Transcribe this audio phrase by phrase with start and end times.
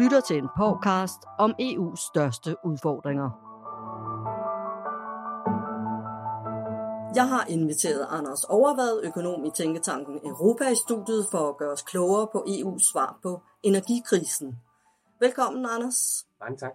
[0.00, 3.30] lytter til en podcast om EU's største udfordringer.
[7.14, 11.82] Jeg har inviteret Anders Overvad, økonom i Tænketanken Europa, i studiet for at gøre os
[11.82, 14.58] klogere på EU's svar på energikrisen.
[15.20, 16.26] Velkommen, Anders.
[16.40, 16.72] Mange tak.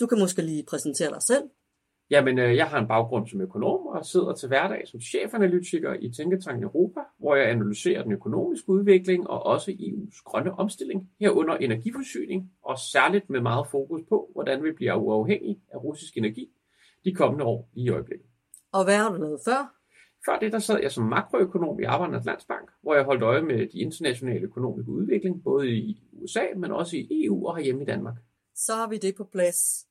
[0.00, 1.44] Du kan måske lige præsentere dig selv.
[2.10, 6.12] Jamen, øh, jeg har en baggrund som økonom og sidder til hverdag som chefanalytiker i
[6.12, 12.52] Tænketanken Europa, hvor jeg analyserer den økonomiske udvikling og også EU's grønne omstilling, herunder energiforsyning,
[12.62, 16.50] og særligt med meget fokus på, hvordan vi bliver uafhængige af russisk energi
[17.04, 18.26] de kommende år i øjeblikket.
[18.72, 19.74] Og hvad har du lavet før?
[20.26, 23.68] Før det, der sad jeg som makroøkonom i Arbejdernes Landsbank, hvor jeg holdt øje med
[23.68, 28.14] de internationale økonomiske udvikling, både i USA, men også i EU og herhjemme i Danmark.
[28.54, 29.87] Så har vi det på plads.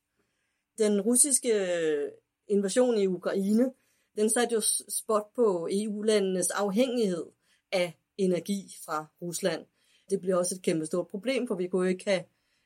[0.78, 2.12] Den russiske øh,
[2.48, 3.72] invasion i Ukraine,
[4.18, 7.26] den satte jo spot på EU-landenes afhængighed
[7.72, 9.66] af energi fra Rusland.
[10.10, 12.24] Det bliver også et kæmpe stort problem, for vi kunne jo ikke have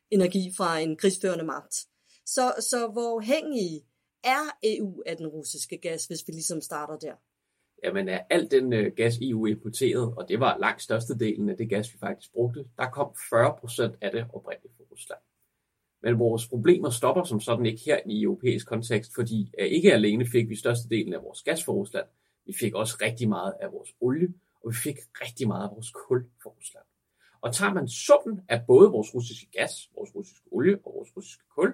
[0.09, 1.75] energi fra en krigsførende magt.
[2.25, 3.85] Så, så hvor afhængige
[4.23, 7.13] er EU af den russiske gas, hvis vi ligesom starter der?
[7.83, 11.69] Jamen af al den øh, gas EU importerede, og det var langt størstedelen af det
[11.69, 15.19] gas, vi faktisk brugte, der kom 40 procent af det oprindeligt fra Rusland.
[16.03, 20.25] Men vores problemer stopper som sådan ikke her i europæisk kontekst, fordi øh, ikke alene
[20.25, 22.05] fik vi størstedelen af vores gas fra Rusland,
[22.45, 25.91] vi fik også rigtig meget af vores olie, og vi fik rigtig meget af vores
[25.91, 26.85] kul fra Rusland.
[27.41, 31.43] Og tager man summen af både vores russiske gas, vores russiske olie og vores russiske
[31.55, 31.73] kul,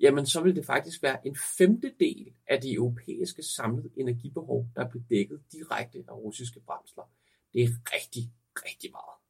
[0.00, 5.04] jamen så vil det faktisk være en femtedel af det europæiske samlede energibehov, der bliver
[5.10, 7.04] dækket direkte af russiske brændsler.
[7.52, 8.22] Det er rigtig,
[8.56, 9.21] rigtig meget.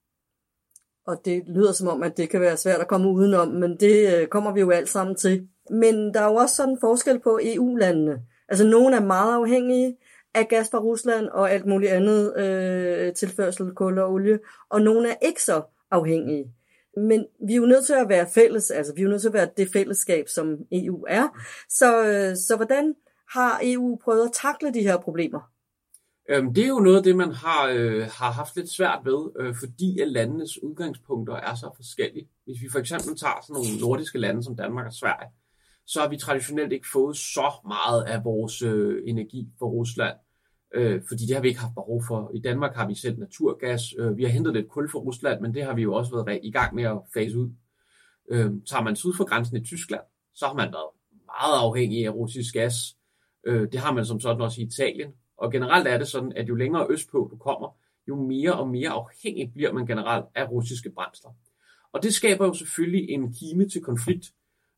[1.06, 4.14] Og det lyder som om, at det kan være svært at komme udenom, men det
[4.14, 5.48] øh, kommer vi jo alt sammen til.
[5.70, 8.22] Men der er jo også sådan en forskel på EU-landene.
[8.48, 9.96] Altså nogle er meget afhængige
[10.34, 14.38] af gas fra Rusland og alt muligt andet øh, tilførsel, kul og olie,
[14.70, 16.44] og nogle er ikke så afhængige.
[16.96, 19.28] Men vi er jo nødt til at være fælles, altså vi er jo nødt til
[19.28, 21.28] at være det fællesskab, som EU er.
[21.68, 22.94] Så, øh, så hvordan
[23.28, 25.40] har EU prøvet at takle de her problemer?
[26.32, 29.30] Øhm, det er jo noget af det, man har, øh, har haft lidt svært ved,
[29.40, 32.28] øh, fordi at landenes udgangspunkter er så forskellige.
[32.44, 35.30] Hvis vi for eksempel tager sådan nogle nordiske lande som Danmark og Sverige,
[35.86, 40.16] så har vi traditionelt ikke fået så meget af vores øh, energi fra Rusland,
[40.74, 42.30] øh, fordi det har vi ikke haft behov for.
[42.34, 45.54] I Danmark har vi selv naturgas, øh, vi har hentet lidt kul fra Rusland, men
[45.54, 47.50] det har vi jo også været i gang med at fase ud.
[48.30, 50.02] Øh, tager man syd for grænsen i Tyskland,
[50.34, 50.90] så har man været
[51.26, 52.74] meget afhængig af russisk gas.
[53.46, 56.48] Øh, det har man som sådan også i Italien, og generelt er det sådan, at
[56.48, 57.76] jo længere østpå du kommer,
[58.08, 61.30] jo mere og mere afhængig bliver man generelt af russiske brændsler.
[61.92, 64.26] Og det skaber jo selvfølgelig en kime til konflikt,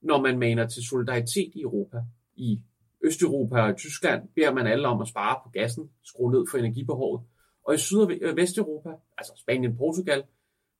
[0.00, 1.98] når man maner til solidaritet i Europa.
[2.36, 2.60] I
[3.04, 7.22] Østeuropa og Tyskland beder man alle om at spare på gassen, skrue ned for energibehovet.
[7.64, 10.22] Og i Syd- og Vesteuropa, altså Spanien og Portugal,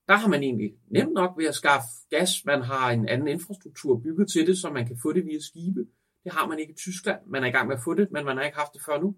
[0.08, 2.44] der har man egentlig nemt nok ved at skaffe gas.
[2.44, 5.86] Man har en anden infrastruktur bygget til det, så man kan få det via skibe.
[6.24, 7.20] Det har man ikke i Tyskland.
[7.26, 9.00] Man er i gang med at få det, men man har ikke haft det før
[9.00, 9.16] nu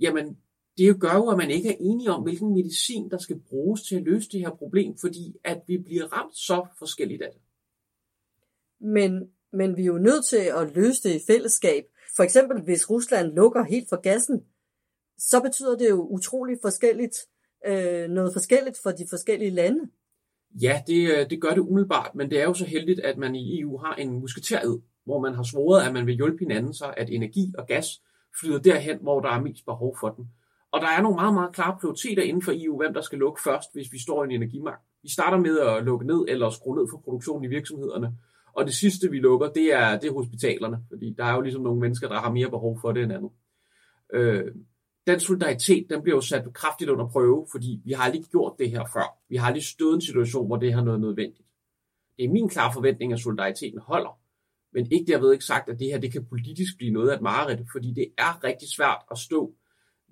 [0.00, 0.36] jamen
[0.78, 3.96] det gør jo, at man ikke er enige om, hvilken medicin, der skal bruges til
[3.96, 7.40] at løse det her problem, fordi at vi bliver ramt så forskelligt af det.
[8.80, 11.84] Men, men vi er jo nødt til at løse det i fællesskab.
[12.16, 14.44] For eksempel, hvis Rusland lukker helt for gassen,
[15.18, 17.16] så betyder det jo utroligt forskelligt,
[17.66, 19.90] øh, noget forskelligt for de forskellige lande.
[20.62, 23.34] Ja, det, øh, det gør det umiddelbart, men det er jo så heldigt, at man
[23.34, 26.94] i EU har en musketered, hvor man har svoret, at man vil hjælpe hinanden, så
[26.96, 27.86] at energi og gas
[28.40, 30.30] flyder derhen, hvor der er mest behov for den.
[30.72, 33.42] Og der er nogle meget, meget klare prioriteter inden for EU, hvem der skal lukke
[33.42, 34.82] først, hvis vi står i en energimagt.
[35.02, 38.18] Vi starter med at lukke ned eller skrue ned for produktionen i virksomhederne.
[38.52, 41.62] Og det sidste, vi lukker, det er, det er hospitalerne, fordi der er jo ligesom
[41.62, 43.30] nogle mennesker, der har mere behov for det end andet.
[44.12, 44.44] Øh,
[45.06, 48.70] den solidaritet, den bliver jo sat kraftigt under prøve, fordi vi har aldrig gjort det
[48.70, 49.18] her før.
[49.28, 51.48] Vi har aldrig stået i en situation, hvor det her er noget nødvendigt.
[52.16, 54.18] Det er min klare forventning, at solidariteten holder.
[54.72, 57.22] Men ikke derved ikke sagt, at det her det kan politisk blive noget af et
[57.22, 59.54] mareridt, fordi det er rigtig svært at stå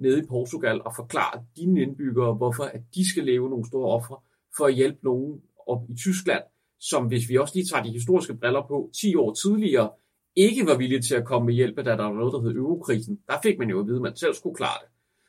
[0.01, 4.17] nede i Portugal og forklare dine indbyggere, hvorfor at de skal leve nogle store ofre
[4.57, 6.43] for at hjælpe nogen op i Tyskland,
[6.81, 9.91] som hvis vi også lige tager de historiske briller på, 10 år tidligere
[10.37, 13.21] ikke var villige til at komme med hjælp, da der var noget, der hed eurokrisen.
[13.29, 14.89] Der fik man jo at vide, at man selv skulle klare det.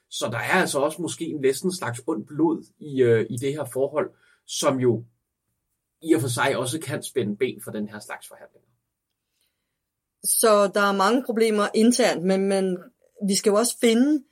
[0.10, 3.54] Så der er altså også måske en næsten slags ondt blod i, øh, i det
[3.54, 4.10] her forhold,
[4.46, 5.04] som jo
[6.02, 8.69] i og for sig også kan spænde ben for den her slags forhandlinger.
[10.24, 12.78] Så der er mange problemer internt, men, men
[13.28, 14.24] vi skal jo også finde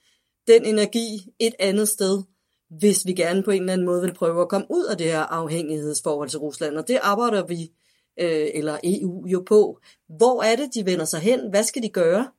[0.47, 2.23] den energi et andet sted,
[2.69, 5.05] hvis vi gerne på en eller anden måde vil prøve at komme ud af det
[5.05, 6.77] her afhængighedsforhold til Rusland.
[6.77, 7.71] Og det arbejder vi,
[8.19, 9.79] øh, eller EU jo på.
[10.07, 11.49] Hvor er det, de vender sig hen?
[11.49, 12.31] Hvad skal de gøre?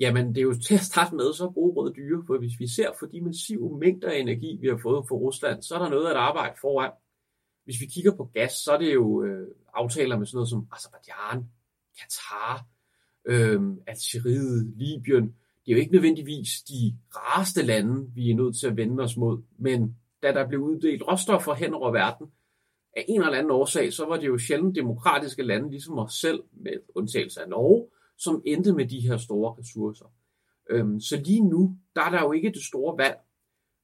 [0.00, 2.68] Jamen, det er jo til at starte med så gode røde dyre, for hvis vi
[2.68, 5.88] ser for de massive mængder af energi, vi har fået fra Rusland, så er der
[5.88, 6.90] noget at arbejde foran.
[7.64, 10.66] Hvis vi kigger på gas, så er det jo øh, aftaler med sådan noget som
[10.72, 11.44] Azerbaijan,
[12.00, 12.66] Katar,
[13.26, 15.24] øh, Algeriet, Libyen.
[15.64, 19.16] Det er jo ikke nødvendigvis de rareste lande, vi er nødt til at vende os
[19.16, 22.26] mod, men da der blev uddelt råstoffer hen over verden,
[22.96, 26.42] af en eller anden årsag, så var det jo sjældent demokratiske lande, ligesom os selv,
[26.52, 30.12] med undtagelse af Norge, som endte med de her store ressourcer.
[30.70, 33.16] Øhm, så lige nu, der er der jo ikke det store valg.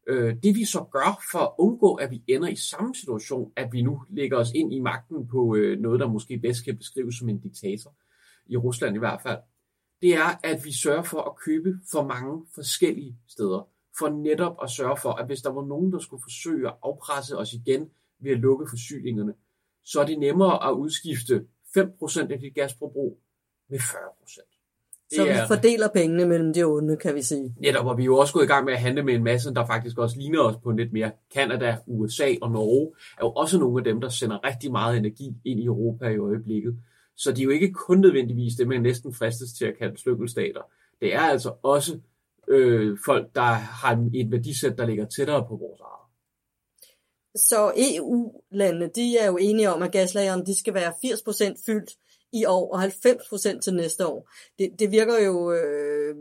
[0.08, 3.72] Øh, det vi så gør for at undgå, at vi ender i samme situation, at
[3.72, 7.14] vi nu lægger os ind i magten på øh, noget, der måske bedst kan beskrives
[7.18, 7.94] som en diktator,
[8.46, 9.38] i Rusland i hvert fald,
[10.02, 13.68] det er, at vi sørger for at købe for mange forskellige steder,
[13.98, 17.38] for netop at sørge for, at hvis der var nogen, der skulle forsøge at afpresse
[17.38, 17.90] os igen
[18.20, 19.34] ved at lukke forsyningerne,
[19.84, 21.46] så er det nemmere at udskifte
[21.76, 23.20] 5% af dit gasforbrug
[23.68, 24.57] med 40%.
[25.12, 27.54] Så vi fordeler pengene mellem de onde, kan vi sige.
[27.60, 29.54] Netop, og vi er jo også gået i gang med at handle med en masse,
[29.54, 31.10] der faktisk også ligner os på lidt mere.
[31.34, 35.34] Kanada, USA og Norge er jo også nogle af dem, der sender rigtig meget energi
[35.44, 36.76] ind i Europa i øjeblikket.
[37.16, 40.60] Så de er jo ikke kun nødvendigvis det, man næsten fristes til at kalde slykkelstater.
[41.00, 41.98] Det er altså også
[42.48, 45.98] øh, folk, der har et værdisæt, der ligger tættere på vores eget.
[47.34, 51.90] Så EU-landene, de er jo enige om, at gaslagerne de skal være 80% fyldt
[52.32, 54.30] i år og 90% til næste år.
[54.58, 56.16] Det, det virker jo øh,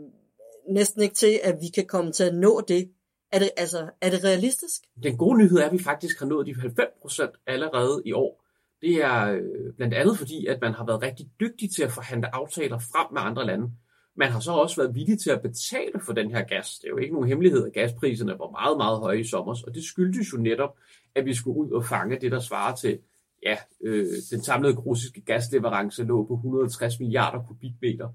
[0.68, 2.90] næsten ikke til, at vi kan komme til at nå det.
[3.32, 4.82] Er det, altså, er det realistisk?
[5.02, 8.44] Den gode nyhed er, at vi faktisk har nået de 90% allerede i år.
[8.80, 12.34] Det er øh, blandt andet fordi, at man har været rigtig dygtig til at forhandle
[12.34, 13.70] aftaler frem med andre lande.
[14.16, 16.78] Man har så også været villig til at betale for den her gas.
[16.78, 19.74] Det er jo ikke nogen hemmelighed, at gaspriserne var meget, meget høje i sommer, og
[19.74, 20.76] det skyldtes jo netop,
[21.14, 22.98] at vi skulle ud og fange det, der svarer til,
[23.42, 28.08] ja, øh, den samlede russiske gasleverance lå på 160 milliarder kubikmeter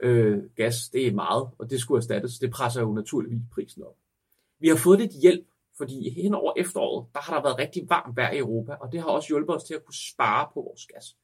[0.00, 0.88] øh, gas.
[0.88, 2.38] Det er meget, og det skulle erstattes.
[2.38, 3.96] Det presser jo naturligvis prisen op.
[4.60, 8.16] Vi har fået lidt hjælp, fordi hen over efteråret, der har der været rigtig varmt
[8.16, 10.86] vejr i Europa, og det har også hjulpet os til at kunne spare på vores
[10.86, 11.16] gas.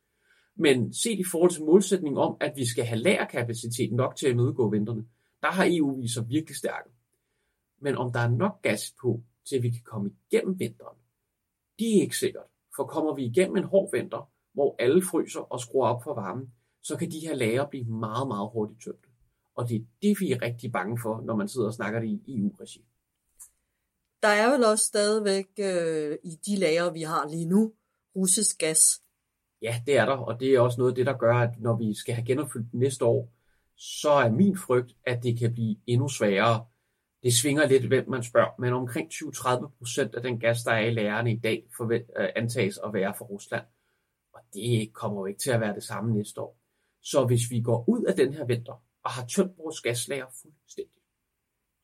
[0.56, 4.32] Men set i forhold til målsætningen om, at vi skal have lagerkapacitet nok til at
[4.32, 5.04] imødegå vinterne,
[5.42, 6.90] der har EU vist sig virkelig stærke.
[7.80, 10.96] Men om der er nok gas på, til at vi kan komme igennem vinteren,
[11.78, 12.44] det er ikke sikkert.
[12.78, 16.52] For kommer vi igennem en hård vinter, hvor alle fryser og skruer op for varmen,
[16.82, 19.08] så kan de her lager blive meget, meget hurtigt tømte.
[19.54, 22.08] Og det er det, vi er rigtig bange for, når man sidder og snakker det
[22.08, 22.84] i EU-regi.
[24.22, 27.72] Der er vel også stadigvæk øh, i de lager, vi har lige nu,
[28.16, 29.02] russisk gas.
[29.62, 31.76] Ja, det er der, og det er også noget af det, der gør, at når
[31.76, 33.32] vi skal have genopfyldt næste år,
[33.76, 36.66] så er min frygt, at det kan blive endnu sværere.
[37.22, 40.86] Det svinger lidt, hvem man spørger, men omkring 20-30 procent af den gas, der er
[40.86, 43.64] i lærerne i dag, forvent, øh, antages at være fra Rusland.
[44.32, 46.58] Og det kommer jo ikke til at være det samme næste år.
[47.02, 51.02] Så hvis vi går ud af den her vinter og har tømt vores gaslager fuldstændig,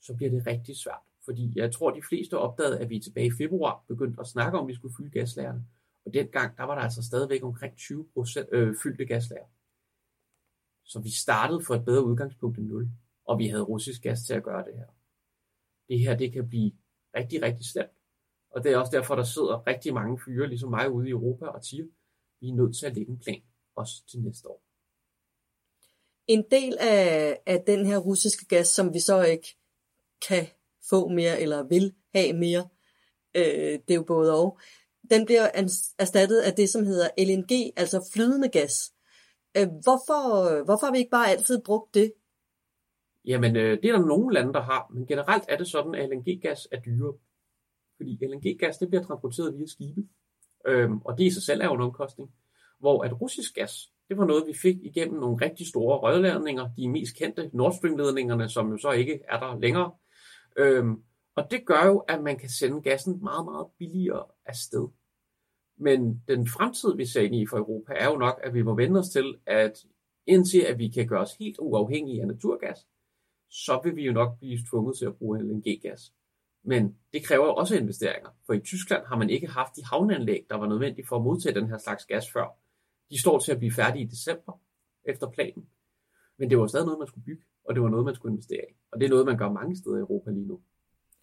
[0.01, 1.03] så bliver det rigtig svært.
[1.25, 4.65] Fordi jeg tror, de fleste opdagede, at vi tilbage i februar begyndte at snakke om,
[4.65, 5.67] at vi skulle fylde gaslagerne.
[6.07, 9.47] Og dengang, der var der altså stadigvæk omkring 20 procent øh, fyldte gaslager.
[10.85, 12.89] Så vi startede for et bedre udgangspunkt end 0,
[13.25, 14.87] og vi havde russisk gas til at gøre det her.
[15.89, 16.73] Det her, det kan blive
[17.17, 17.91] rigtig, rigtig slemt.
[18.51, 21.47] Og det er også derfor, der sidder rigtig mange fyre, ligesom mig ude i Europa,
[21.47, 21.85] og siger,
[22.41, 23.43] vi er nødt til at lægge en plan,
[23.77, 24.63] også til næste år.
[26.27, 29.57] En del af, af den her russiske gas, som vi så ikke
[30.29, 30.47] kan
[30.91, 32.69] få mere, eller vil have mere,
[33.35, 34.59] øh, det er jo både og,
[35.11, 35.51] den bliver
[35.99, 38.93] erstattet af det, som hedder LNG, altså flydende gas.
[39.57, 42.13] Øh, hvorfor, hvorfor har vi ikke bare altid brugt det?
[43.25, 46.11] Jamen, øh, det er der nogle lande, der har, men generelt er det sådan, at
[46.11, 47.15] LNG-gas er dyre.
[47.97, 50.03] Fordi LNG-gas, det bliver transporteret via skibe,
[50.67, 52.31] øhm, og det i sig selv er jo en omkostning.
[52.79, 56.89] Hvor at russisk gas, det var noget, vi fik igennem nogle rigtig store rørledninger, de
[56.89, 59.93] mest kendte Nord Stream-ledningerne, som jo så ikke er der længere.
[60.57, 61.03] Øhm,
[61.35, 64.89] og det gør jo, at man kan sende gassen meget, meget billigere afsted.
[65.77, 68.75] Men den fremtid, vi ser ind i for Europa, er jo nok, at vi må
[68.75, 69.85] vende os til, at
[70.27, 72.87] indtil at vi kan gøre os helt uafhængige af naturgas,
[73.55, 76.13] så vil vi jo nok blive tvunget til at bruge LNG-gas.
[76.65, 80.57] Men det kræver også investeringer, for i Tyskland har man ikke haft de havneanlæg, der
[80.57, 82.59] var nødvendige for at modtage den her slags gas før.
[83.11, 84.61] De står til at blive færdige i december,
[85.05, 85.67] efter planen.
[86.39, 88.65] Men det var stadig noget, man skulle bygge, og det var noget, man skulle investere
[88.71, 88.75] i.
[88.93, 90.61] Og det er noget, man gør mange steder i Europa lige nu.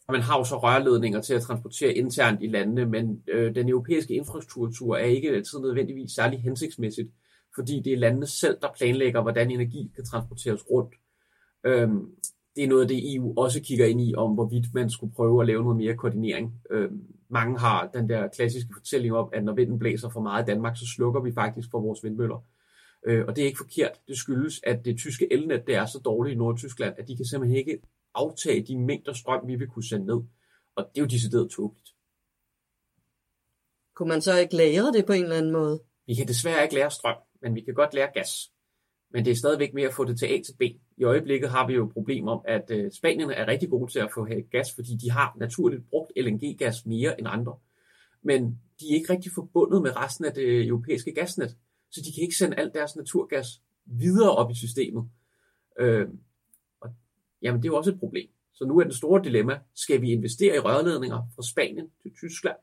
[0.07, 3.69] Og man har jo så rørledninger til at transportere internt i landene, men øh, den
[3.69, 7.09] europæiske infrastruktur er ikke altid nødvendigvis særlig hensigtsmæssigt,
[7.55, 10.93] fordi det er landene selv, der planlægger, hvordan energi kan transporteres rundt.
[11.63, 12.15] Øhm,
[12.55, 15.41] det er noget af det, EU også kigger ind i, om hvorvidt man skulle prøve
[15.41, 16.61] at lave noget mere koordinering.
[16.69, 20.45] Øhm, mange har den der klassiske fortælling om, at når vinden blæser for meget i
[20.45, 22.45] Danmark, så slukker vi faktisk for vores vindmøller.
[23.05, 23.91] Øh, og det er ikke forkert.
[24.07, 27.25] Det skyldes, at det tyske elnet det er så dårligt i Nordtyskland, at de kan
[27.25, 27.79] simpelthen ikke
[28.15, 30.21] aftage de mængder strøm, vi vil kunne sende ned.
[30.75, 31.89] Og det er jo decideret tåbeligt.
[33.95, 35.83] kunne man så ikke lære det på en eller anden måde?
[36.07, 38.51] Vi kan desværre ikke lære strøm, men vi kan godt lære gas.
[39.13, 40.61] Men det er stadigvæk med at få det til A til B.
[40.97, 43.99] I øjeblikket har vi jo et problem om, at øh, spanierne er rigtig gode til
[43.99, 47.55] at få gas, fordi de har naturligt brugt LNG-gas mere end andre.
[48.21, 51.57] Men de er ikke rigtig forbundet med resten af det europæiske gasnet,
[51.91, 53.47] så de kan ikke sende alt deres naturgas
[53.85, 55.09] videre op i systemet.
[55.79, 56.07] Øh,
[56.81, 56.89] og,
[57.41, 58.29] jamen, det er jo også et problem.
[58.53, 62.57] Så nu er det store dilemma, skal vi investere i rørledninger fra Spanien til Tyskland,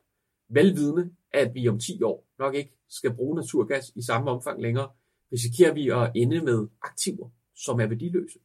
[0.49, 4.89] velvidende, at vi om 10 år nok ikke skal bruge naturgas i samme omfang længere,
[5.33, 8.39] risikerer vi at ende med aktiver, som er værdiløse.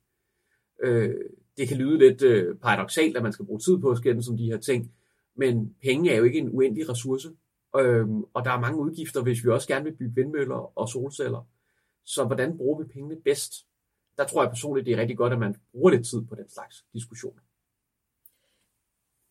[0.83, 1.15] Øh,
[1.57, 4.37] det kan lyde lidt øh, paradoxalt, at man skal bruge tid på at skændes som
[4.37, 4.91] de her ting,
[5.35, 7.29] men penge er jo ikke en uendelig ressource,
[7.77, 11.47] øh, og der er mange udgifter, hvis vi også gerne vil bygge vindmøller og solceller.
[12.05, 13.53] Så hvordan bruger vi pengene bedst?
[14.17, 16.49] Der tror jeg personligt, det er rigtig godt, at man bruger lidt tid på den
[16.49, 17.41] slags diskussioner.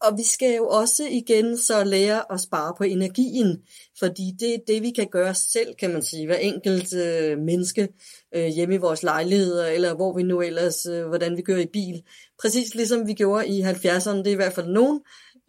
[0.03, 3.63] Og vi skal jo også igen så lære at spare på energien,
[3.99, 7.89] fordi det er det, vi kan gøre selv, kan man sige, hver enkelt øh, menneske
[8.35, 11.73] øh, hjemme i vores lejligheder, eller hvor vi nu ellers, øh, hvordan vi kører i
[11.73, 12.03] bil.
[12.43, 15.01] Præcis ligesom vi gjorde i 70'erne, det er i hvert fald nogen,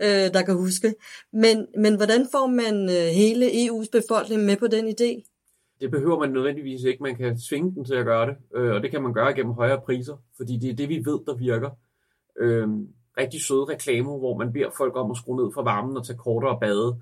[0.02, 0.94] øh, der kan huske.
[1.34, 5.30] Men, men hvordan får man øh, hele EU's befolkning med på den idé?
[5.82, 7.04] Det behøver man nødvendigvis ikke.
[7.04, 9.54] Man kan svinge den til at gøre det, øh, og det kan man gøre gennem
[9.54, 11.70] højere priser, fordi det er det, vi ved, der virker.
[12.40, 12.68] Øh,
[13.18, 16.18] rigtig søde reklamer, hvor man beder folk om at skrue ned for varmen og tage
[16.18, 17.02] kortere bade.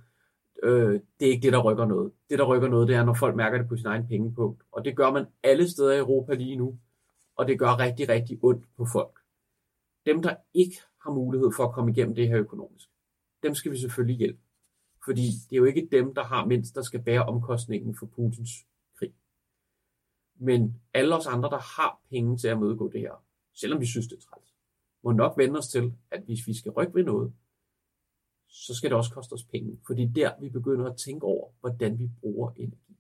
[0.64, 2.12] Øh, det er ikke det, der rykker noget.
[2.30, 4.64] Det, der rykker noget, det er, når folk mærker det på sin egen pengepunkt.
[4.72, 6.80] Og det gør man alle steder i Europa lige nu.
[7.36, 9.20] Og det gør rigtig, rigtig ondt på folk.
[10.06, 12.90] Dem, der ikke har mulighed for at komme igennem det her økonomisk,
[13.44, 14.40] dem skal vi selvfølgelig hjælpe.
[15.06, 18.50] Fordi det er jo ikke dem, der har mindst, der skal bære omkostningen for Putins
[19.00, 19.14] krig.
[20.36, 24.08] Men alle os andre, der har penge til at modgå det her, selvom vi synes,
[24.08, 24.51] det er træls,
[25.04, 27.34] må nok vende os til, at hvis vi skal rykke ved noget,
[28.48, 29.80] så skal det også koste os penge.
[29.88, 32.98] Fordi der vi begynder at tænke over, hvordan vi bruger energi.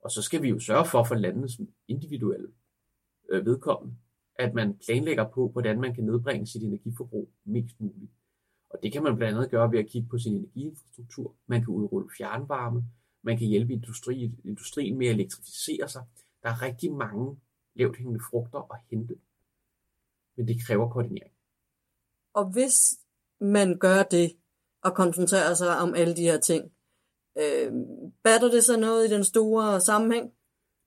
[0.00, 2.48] Og så skal vi jo sørge for for landenes individuelle
[3.28, 3.96] øh, vedkommende,
[4.34, 8.12] at man planlægger på, hvordan man kan nedbringe sit energiforbrug mest muligt.
[8.70, 11.34] Og det kan man blandt andet gøre ved at kigge på sin energiinfrastruktur.
[11.46, 12.84] Man kan udrulle fjernvarme.
[13.22, 16.04] Man kan hjælpe industri, industrien med at elektrificere sig.
[16.42, 17.36] Der er rigtig mange
[17.74, 19.16] lavt hængende frugter at hente
[20.36, 21.32] men det kræver koordinering.
[22.34, 22.78] Og hvis
[23.40, 24.36] man gør det,
[24.82, 26.72] og koncentrerer sig om alle de her ting,
[27.38, 27.72] øh,
[28.22, 30.32] batter det så noget i den store sammenhæng?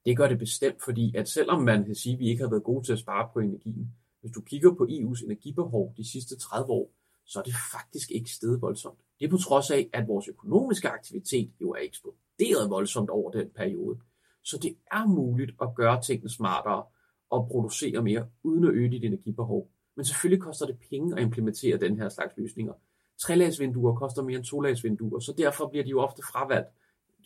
[0.06, 2.64] Det gør det bestemt, fordi at selvom man kan sige, at vi ikke har været
[2.64, 6.72] gode til at spare på energien, hvis du kigger på EU's energibehov de sidste 30
[6.72, 6.92] år,
[7.26, 9.00] så er det faktisk ikke steget voldsomt.
[9.20, 13.50] Det er på trods af, at vores økonomiske aktivitet jo er eksploderet voldsomt over den
[13.50, 14.00] periode.
[14.44, 16.84] Så det er muligt at gøre tingene smartere,
[17.30, 19.70] og producere mere, uden at øge dit energibehov.
[19.96, 22.74] Men selvfølgelig koster det penge at implementere den her slags løsninger.
[23.18, 26.70] Trelagsvinduer koster mere end tolagsvinduer, så derfor bliver de jo ofte fravalgt.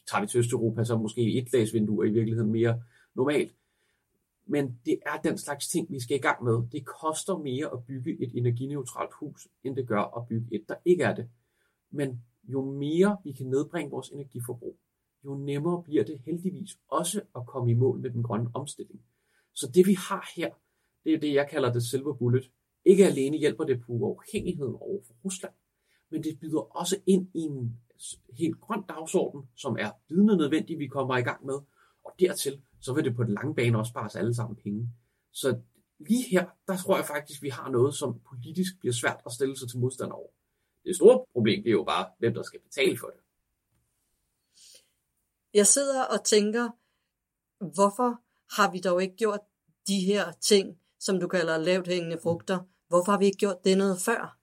[0.07, 2.81] Tager vi til Østeuropa, så måske etlagsvinduer i virkeligheden mere
[3.15, 3.55] normalt.
[4.45, 6.61] Men det er den slags ting, vi skal i gang med.
[6.71, 10.75] Det koster mere at bygge et energineutralt hus, end det gør at bygge et, der
[10.85, 11.29] ikke er det.
[11.91, 14.77] Men jo mere vi kan nedbringe vores energiforbrug,
[15.25, 19.01] jo nemmere bliver det heldigvis også at komme i mål med den grønne omstilling.
[19.53, 20.49] Så det vi har her,
[21.03, 22.51] det er det, jeg kalder det silver bullet.
[22.85, 25.53] Ikke alene hjælper det på uafhængigheden over for Rusland,
[26.09, 27.77] men det byder også ind i en
[28.33, 31.59] helt grøn dagsorden, som er vidende nødvendig, vi kommer i gang med.
[32.05, 34.89] Og dertil, så vil det på den lange bane også spare os alle sammen penge.
[35.31, 35.59] Så
[35.99, 39.57] lige her, der tror jeg faktisk, vi har noget, som politisk bliver svært at stille
[39.57, 40.29] sig til modstand over.
[40.85, 43.19] Det store problem det er jo bare, hvem der skal betale for det.
[45.53, 46.69] Jeg sidder og tænker,
[47.75, 48.22] hvorfor
[48.55, 49.39] har vi dog ikke gjort
[49.87, 52.59] de her ting, som du kalder lavt hængende frugter?
[52.87, 54.37] Hvorfor har vi ikke gjort det noget før?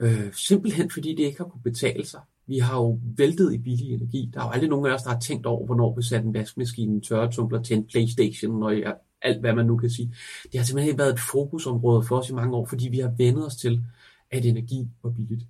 [0.00, 2.20] Øh, simpelthen fordi det ikke har kunne betale sig.
[2.46, 4.30] Vi har jo væltet i billig energi.
[4.34, 6.34] Der er jo aldrig nogen af os, der har tænkt over, hvornår vi satte en
[6.34, 10.14] vaskemaskine, en tørretumbler til en Playstation, og ja, alt hvad man nu kan sige.
[10.52, 13.12] Det har simpelthen ikke været et fokusområde for os i mange år, fordi vi har
[13.18, 13.84] vendet os til,
[14.30, 15.42] at energi var billigt.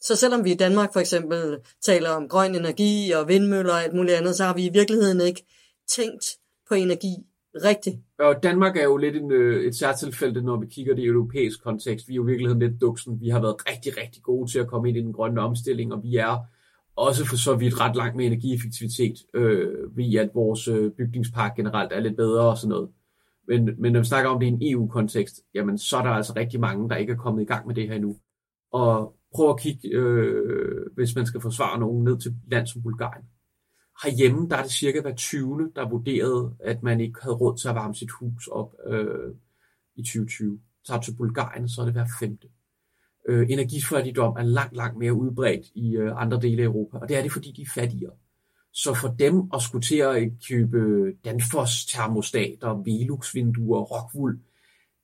[0.00, 3.94] Så selvom vi i Danmark for eksempel taler om grøn energi og vindmøller og alt
[3.94, 5.46] muligt andet, så har vi i virkeligheden ikke
[5.88, 6.37] tænkt
[6.68, 7.14] på energi
[7.54, 7.96] rigtigt.
[8.18, 11.62] Og Danmark er jo lidt en, øh, et særtilfælde, når vi kigger det i europæisk
[11.62, 12.08] kontekst.
[12.08, 13.20] Vi er jo i virkeligheden lidt duksen.
[13.20, 16.02] Vi har været rigtig, rigtig gode til at komme ind i den grønne omstilling, og
[16.02, 16.36] vi er
[16.96, 21.92] også for så vidt ret langt med energieffektivitet, øh, ved at vores øh, bygningspark generelt
[21.92, 22.88] er lidt bedre og sådan noget.
[23.48, 26.32] Men, men når vi snakker om det i en EU-kontekst, jamen så er der altså
[26.36, 28.16] rigtig mange, der ikke er kommet i gang med det her endnu.
[28.72, 33.24] Og prøv at kigge, øh, hvis man skal forsvare nogen, ned til land som Bulgarien.
[34.02, 35.72] Herhjemme der er det cirka hver 20.
[35.76, 39.34] der vurderede, at man ikke havde råd til at varme sit hus op øh,
[39.96, 40.60] i 2020.
[40.84, 42.48] Så til Bulgarien, så er det hver femte.
[43.28, 47.16] Øh, energifattigdom er langt, langt mere udbredt i øh, andre dele af Europa, og det
[47.16, 48.12] er det, fordi de er fattigere.
[48.72, 54.38] Så for dem at skulle til at købe Danfoss termostater, Velux-vinduer, Rockwool,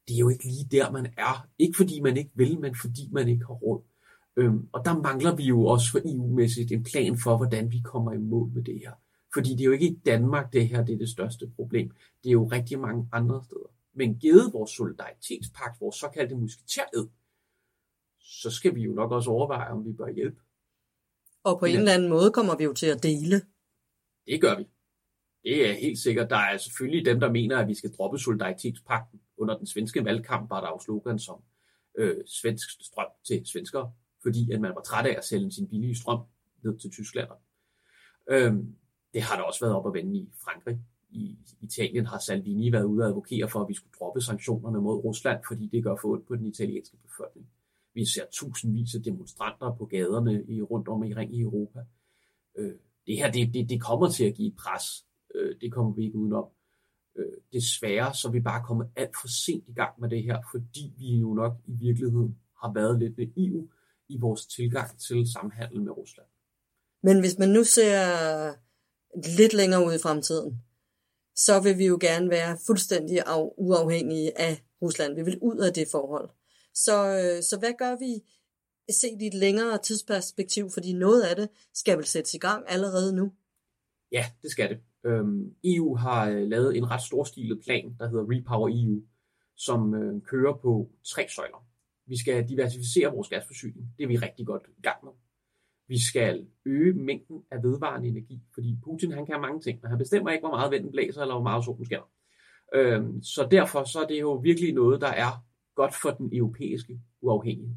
[0.08, 1.48] det er jo ikke lige der, man er.
[1.58, 3.82] Ikke fordi man ikke vil, men fordi man ikke har råd.
[4.36, 8.12] Øhm, og der mangler vi jo også for EU-mæssigt en plan for, hvordan vi kommer
[8.12, 8.92] i mål med det her.
[9.34, 11.90] Fordi det er jo ikke i Danmark, det her det er det største problem.
[12.22, 13.74] Det er jo rigtig mange andre steder.
[13.94, 17.08] Men givet vores solidaritetspagt, vores såkaldte musketæred,
[18.20, 20.40] så skal vi jo nok også overveje, om vi bør hjælpe.
[21.44, 23.42] Og på en eller anden måde kommer vi jo til at dele.
[24.26, 24.64] Det gør vi.
[25.42, 26.30] Det er helt sikkert.
[26.30, 29.20] Der er selvfølgelig dem, der mener, at vi skal droppe solidaritetspakten.
[29.36, 31.42] Under den svenske valgkamp var der jo slogan som
[31.98, 33.92] øh, svensk strøm til svenskere,
[34.24, 36.20] fordi at man var træt af at sælge sin billige strøm
[36.62, 37.28] ned til Tyskland.
[38.30, 38.74] Øhm,
[39.14, 40.78] det har der også været op at vende i Frankrig.
[41.10, 45.04] I Italien har Salvini været ude og advokere for, at vi skulle droppe sanktionerne mod
[45.04, 47.46] Rusland, fordi det gør for ondt på den italienske befolkning.
[47.94, 51.80] Vi ser tusindvis af demonstranter på gaderne i, rundt om i ring i Europa.
[52.56, 52.74] Øh,
[53.06, 55.06] det her, det, det, det kommer til at give et pres.
[55.34, 56.48] Øh, det kommer vi ikke udenom.
[57.16, 60.38] Øh, desværre så er vi bare kommet alt for sent i gang med det her,
[60.52, 63.68] fordi vi jo nok i virkeligheden har været lidt naive
[64.08, 66.28] i vores tilgang til samhandel med Rusland.
[67.02, 68.00] Men hvis man nu ser
[69.38, 70.62] lidt længere ud i fremtiden,
[71.36, 73.22] så vil vi jo gerne være fuldstændig
[73.56, 75.14] uafhængige af Rusland.
[75.14, 76.30] Vi vil ud af det forhold.
[76.74, 78.22] Så, øh, så hvad gør vi
[78.92, 80.70] set i et længere tidsperspektiv?
[80.70, 83.32] Fordi noget af det skal vel sættes i gang allerede nu.
[84.12, 84.78] Ja, det skal det.
[85.04, 89.02] Øhm, EU har øh, lavet en ret storstilet plan, der hedder Repower EU,
[89.56, 91.66] som øh, kører på tre søjler.
[92.06, 93.94] Vi skal diversificere vores gasforsyning.
[93.98, 95.12] Det er vi rigtig godt i gang med.
[95.88, 99.98] Vi skal øge mængden af vedvarende energi, fordi Putin han kan mange ting, men han
[99.98, 102.10] bestemmer ikke, hvor meget vinden blæser eller hvor meget solen skinner.
[102.74, 105.44] Øhm, så derfor så er det jo virkelig noget, der er
[105.74, 107.76] godt for den europæiske uafhængighed.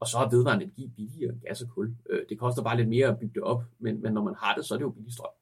[0.00, 1.96] Og så er vedvarende energi billigere end gas og kul.
[2.10, 4.54] Øh, det koster bare lidt mere at bygge det op, men, men når man har
[4.54, 5.34] det, så er det jo billig strøm.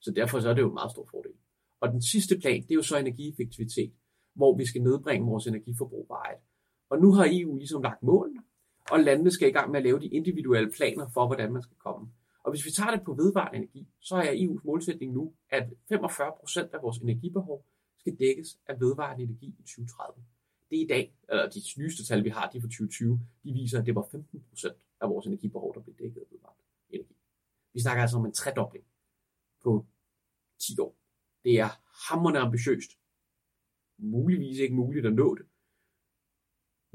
[0.00, 1.32] Så derfor så er det jo en meget stor fordel.
[1.80, 3.92] Og den sidste plan, det er jo så energieffektivitet,
[4.34, 6.40] hvor vi skal nedbringe vores energiforbrug vejet.
[6.88, 8.42] Og nu har EU ligesom lagt målene,
[8.90, 11.76] og landene skal i gang med at lave de individuelle planer for, hvordan man skal
[11.76, 12.12] komme.
[12.44, 16.70] Og hvis vi tager det på vedvarende energi, så er EU's målsætning nu, at 45%
[16.72, 17.64] af vores energibehov
[17.98, 20.24] skal dækkes af vedvarende energi i 2030.
[20.70, 23.78] Det er i dag, eller de nyeste tal, vi har, de fra 2020, de viser,
[23.80, 27.16] at det var 15% af vores energibehov, der blev dækket af vedvarende energi.
[27.74, 28.84] Vi snakker altså om en tredobling
[29.62, 29.86] på
[30.58, 30.96] 10 år.
[31.44, 31.68] Det er
[32.08, 32.90] hammerne ambitiøst.
[33.98, 35.46] Muligvis ikke muligt at nå det,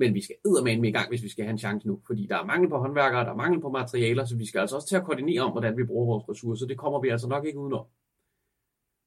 [0.01, 2.25] men vi skal eddermame med i gang, hvis vi skal have en chance nu, fordi
[2.25, 4.87] der er mangel på håndværkere, der er mangel på materialer, så vi skal altså også
[4.87, 6.67] til at koordinere om, hvordan vi bruger vores ressourcer.
[6.67, 7.85] Det kommer vi altså nok ikke udenom.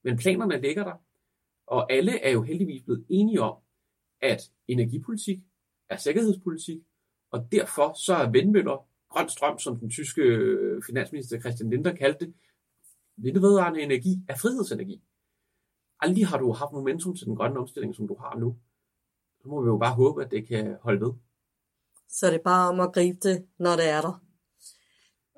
[0.04, 0.96] Men planerne ligger der,
[1.66, 3.56] og alle er jo heldigvis blevet enige om,
[4.20, 5.38] at energipolitik
[5.88, 6.80] er sikkerhedspolitik,
[7.30, 12.26] og derfor så er vindmøller, grøn strøm, som den tyske øh, finansminister Christian Linder kaldte
[12.26, 12.34] det,
[13.16, 15.02] vindvedvarende energi er frihedsenergi.
[16.00, 18.56] Aldrig har du haft momentum til den grønne omstilling, som du har nu.
[19.44, 21.12] Så må vi jo bare håbe, at det kan holde ved.
[22.08, 24.22] Så det er bare om at gribe det, når det er der.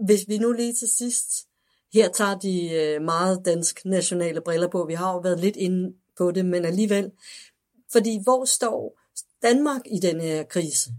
[0.05, 1.49] Hvis vi nu lige til sidst,
[1.95, 5.95] her tager de øh, meget dansk nationale briller på, vi har jo været lidt inde
[6.19, 7.11] på det, men alligevel,
[7.93, 9.01] fordi hvor står
[9.43, 10.91] Danmark i den her krise?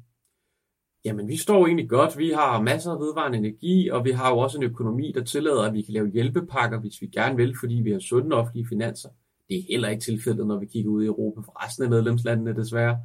[1.06, 2.18] Jamen, vi står egentlig godt.
[2.18, 5.62] Vi har masser af vedvarende energi, og vi har jo også en økonomi, der tillader,
[5.62, 9.10] at vi kan lave hjælpepakker, hvis vi gerne vil, fordi vi har sunde offentlige finanser.
[9.50, 12.56] Det er heller ikke tilfældet, når vi kigger ud i Europa for resten af medlemslandene,
[12.56, 13.00] desværre.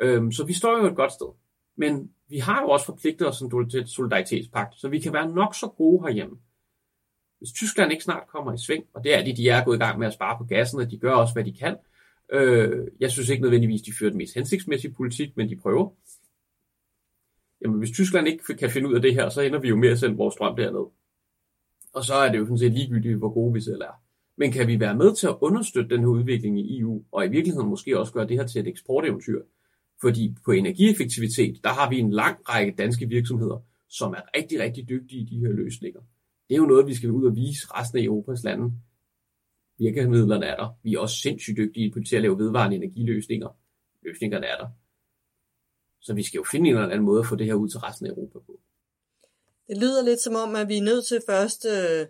[0.00, 1.26] Øhm, så vi står jo et godt sted.
[1.76, 5.54] Men vi har jo også forpligtet os til et solidaritetspagt, så vi kan være nok
[5.54, 6.36] så gode herhjemme.
[7.38, 9.78] Hvis Tyskland ikke snart kommer i sving, og det er de, de er gået i
[9.78, 11.76] gang med at spare på gassen, og de gør også, hvad de kan.
[12.32, 15.90] Øh, jeg synes ikke nødvendigvis, de fører den mest hensigtsmæssige politik, men de prøver.
[17.62, 19.88] Jamen, hvis Tyskland ikke kan finde ud af det her, så ender vi jo med
[19.88, 20.86] at sende vores strøm derned.
[21.94, 24.02] Og så er det jo sådan set ligegyldigt, hvor gode vi selv er.
[24.38, 27.28] Men kan vi være med til at understøtte den her udvikling i EU, og i
[27.28, 29.42] virkeligheden måske også gøre det her til et eksporteventyr?
[30.00, 34.88] Fordi på energieffektivitet, der har vi en lang række danske virksomheder, som er rigtig, rigtig
[34.88, 36.00] dygtige i de her løsninger.
[36.48, 38.72] Det er jo noget, vi skal ud og vise resten af Europas lande.
[39.78, 40.68] Virkemidlerne er der.
[40.82, 43.48] Vi er også sindssygt dygtige til at lave vedvarende energiløsninger.
[44.02, 44.68] Løsningerne er der.
[46.00, 47.80] Så vi skal jo finde en eller anden måde at få det her ud til
[47.80, 48.60] resten af Europa på.
[49.68, 52.06] Det lyder lidt som om, at vi er nødt til først øh,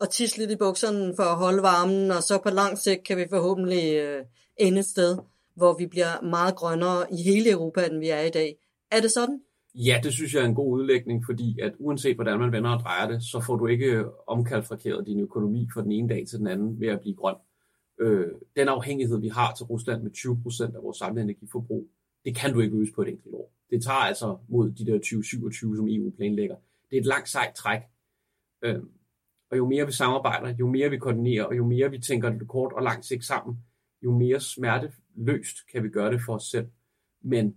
[0.00, 3.18] at tisse lidt i bukserne for at holde varmen, og så på lang sigt kan
[3.18, 4.24] vi forhåbentlig øh,
[4.56, 5.18] ende et sted,
[5.54, 8.56] hvor vi bliver meget grønnere i hele Europa, end vi er i dag.
[8.90, 9.40] Er det sådan?
[9.74, 12.80] Ja, det synes jeg er en god udlægning, fordi at uanset hvordan man vender og
[12.80, 16.38] drejer det, så får du ikke øh, omkalfrakeret din økonomi fra den ene dag til
[16.38, 17.34] den anden ved at blive grøn.
[18.00, 20.10] Øh, den afhængighed, vi har til Rusland med
[20.70, 21.88] 20% af vores samlede energiforbrug,
[22.24, 23.52] Det kan du ikke løse på et enkelt år.
[23.70, 26.56] Det tager altså mod de der 2027, som EU planlægger.
[26.90, 27.80] Det er et langt sejt træk.
[28.64, 28.82] Øh,
[29.50, 32.48] og jo mere vi samarbejder, jo mere vi koordinerer, og jo mere vi tænker det
[32.48, 33.58] kort og langt sigt sammen,
[34.02, 36.68] jo mere smerteløst kan vi gøre det for os selv.
[37.22, 37.56] Men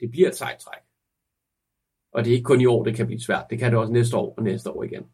[0.00, 0.82] det bliver et sejt træk.
[2.12, 3.44] Og det er ikke kun i år, det kan blive svært.
[3.50, 5.06] Det kan det også næste år og næste år igen.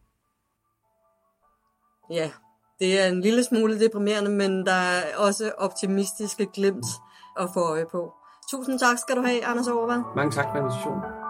[2.11, 2.31] Ja,
[2.79, 6.87] det er en lille smule deprimerende, men der er også optimistiske glimt
[7.41, 8.15] at få øje på.
[8.51, 10.03] Tusind tak skal du have, Anders Overvad.
[10.17, 11.24] Mange tak for invitationen.